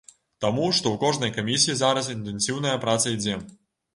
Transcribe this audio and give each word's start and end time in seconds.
Таму, 0.43 0.63
што 0.77 0.87
ў 0.93 0.99
кожнай 1.03 1.31
камісіі 1.35 1.75
зараз 1.83 2.09
інтэнсіўная 2.15 2.75
праца 2.87 3.13
ідзе. 3.17 3.37